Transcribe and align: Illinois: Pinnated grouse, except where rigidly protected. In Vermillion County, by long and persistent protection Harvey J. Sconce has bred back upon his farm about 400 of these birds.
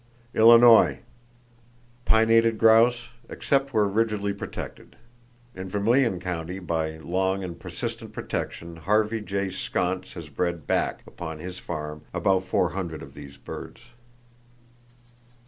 Illinois: 0.33 0.97
Pinnated 2.05 2.57
grouse, 2.57 3.09
except 3.29 3.71
where 3.71 3.85
rigidly 3.85 4.33
protected. 4.33 4.95
In 5.53 5.69
Vermillion 5.69 6.19
County, 6.19 6.57
by 6.57 6.97
long 6.97 7.43
and 7.43 7.59
persistent 7.59 8.11
protection 8.11 8.77
Harvey 8.77 9.21
J. 9.21 9.51
Sconce 9.51 10.13
has 10.13 10.27
bred 10.29 10.65
back 10.65 11.03
upon 11.05 11.37
his 11.37 11.59
farm 11.59 12.01
about 12.15 12.41
400 12.43 13.03
of 13.03 13.13
these 13.13 13.37
birds. 13.37 13.81